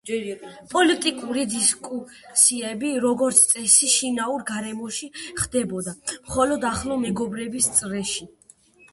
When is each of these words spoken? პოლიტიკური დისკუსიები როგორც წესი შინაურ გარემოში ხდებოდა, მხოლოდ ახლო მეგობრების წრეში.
პოლიტიკური 0.69 1.41
დისკუსიები 1.49 2.93
როგორც 3.03 3.41
წესი 3.51 3.89
შინაურ 3.95 4.45
გარემოში 4.47 5.09
ხდებოდა, 5.41 5.93
მხოლოდ 6.15 6.65
ახლო 6.71 6.97
მეგობრების 7.03 7.69
წრეში. 7.81 8.27